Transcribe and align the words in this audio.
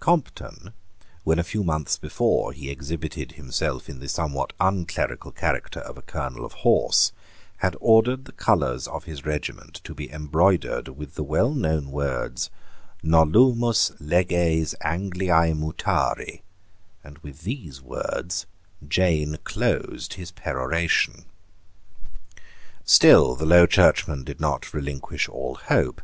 Compton, 0.00 0.72
when 1.22 1.38
a 1.38 1.44
few 1.44 1.62
months 1.62 1.98
before 1.98 2.52
he 2.54 2.70
exhibited 2.70 3.32
himself 3.32 3.90
in 3.90 4.00
the 4.00 4.08
somewhat 4.08 4.54
unclerical 4.58 5.30
character 5.30 5.80
of 5.80 5.98
a 5.98 6.00
colonel 6.00 6.46
of 6.46 6.54
horse, 6.64 7.12
had 7.58 7.76
ordered 7.78 8.24
the 8.24 8.32
colours 8.32 8.88
of 8.88 9.04
his 9.04 9.26
regiment 9.26 9.82
to 9.84 9.92
be 9.94 10.10
embroidered 10.10 10.88
with 10.96 11.14
the 11.14 11.22
well 11.22 11.50
known 11.52 11.90
words 11.90 12.48
"Nolumus 13.02 13.92
leges 14.00 14.74
Angliae 14.82 15.52
mutari"; 15.54 16.40
and 17.04 17.18
with 17.18 17.42
these 17.42 17.82
words 17.82 18.46
Jane 18.88 19.36
closed 19.44 20.14
his 20.14 20.30
peroration, 20.30 21.26
Still 22.82 23.36
the 23.36 23.44
Low 23.44 23.66
Churchmen 23.66 24.24
did 24.24 24.40
not 24.40 24.72
relinquish 24.72 25.28
all 25.28 25.56
hope. 25.56 26.00